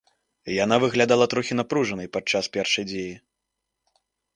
Яна 0.53 0.75
выглядала 0.83 1.29
трохі 1.35 1.59
напружанай 1.61 2.11
падчас 2.19 2.45
першай 2.59 2.83
дзеі. 2.93 3.09